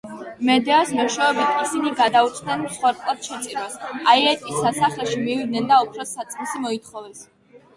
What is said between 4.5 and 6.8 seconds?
სასახლეში მივიდნენ და ოქროს საწმისი